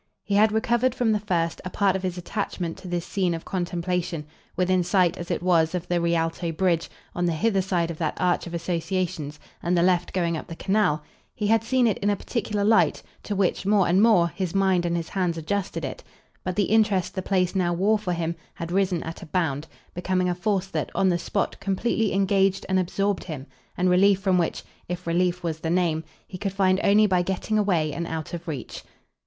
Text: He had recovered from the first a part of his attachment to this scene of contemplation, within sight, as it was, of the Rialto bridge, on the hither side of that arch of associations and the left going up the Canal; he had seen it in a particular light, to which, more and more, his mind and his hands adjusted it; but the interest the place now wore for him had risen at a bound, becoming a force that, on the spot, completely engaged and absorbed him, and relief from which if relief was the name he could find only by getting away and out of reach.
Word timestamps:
He 0.23 0.33
had 0.33 0.51
recovered 0.51 0.95
from 0.95 1.11
the 1.11 1.19
first 1.19 1.61
a 1.63 1.69
part 1.69 1.95
of 1.95 2.01
his 2.01 2.17
attachment 2.17 2.75
to 2.79 2.87
this 2.87 3.05
scene 3.05 3.35
of 3.35 3.45
contemplation, 3.45 4.25
within 4.55 4.83
sight, 4.83 5.15
as 5.15 5.29
it 5.29 5.43
was, 5.43 5.75
of 5.75 5.87
the 5.87 6.01
Rialto 6.01 6.51
bridge, 6.51 6.89
on 7.13 7.25
the 7.27 7.33
hither 7.35 7.61
side 7.61 7.91
of 7.91 7.99
that 7.99 8.17
arch 8.19 8.47
of 8.47 8.55
associations 8.55 9.39
and 9.61 9.77
the 9.77 9.83
left 9.83 10.11
going 10.11 10.35
up 10.35 10.47
the 10.47 10.55
Canal; 10.55 11.03
he 11.35 11.45
had 11.45 11.63
seen 11.63 11.85
it 11.85 11.99
in 11.99 12.09
a 12.09 12.15
particular 12.15 12.63
light, 12.63 13.03
to 13.21 13.35
which, 13.35 13.63
more 13.63 13.87
and 13.87 14.01
more, 14.01 14.29
his 14.29 14.55
mind 14.55 14.87
and 14.87 14.97
his 14.97 15.09
hands 15.09 15.37
adjusted 15.37 15.85
it; 15.85 16.03
but 16.43 16.55
the 16.55 16.63
interest 16.63 17.13
the 17.13 17.21
place 17.21 17.53
now 17.55 17.71
wore 17.71 17.99
for 17.99 18.13
him 18.13 18.35
had 18.55 18.71
risen 18.71 19.03
at 19.03 19.21
a 19.21 19.27
bound, 19.27 19.67
becoming 19.93 20.27
a 20.27 20.33
force 20.33 20.65
that, 20.65 20.89
on 20.95 21.09
the 21.09 21.19
spot, 21.19 21.59
completely 21.59 22.11
engaged 22.11 22.65
and 22.67 22.79
absorbed 22.79 23.25
him, 23.25 23.45
and 23.77 23.87
relief 23.87 24.19
from 24.19 24.39
which 24.39 24.63
if 24.89 25.05
relief 25.05 25.43
was 25.43 25.59
the 25.59 25.69
name 25.69 26.03
he 26.27 26.39
could 26.39 26.53
find 26.53 26.79
only 26.83 27.05
by 27.05 27.21
getting 27.21 27.59
away 27.59 27.93
and 27.93 28.07
out 28.07 28.33
of 28.33 28.47
reach. 28.47 28.81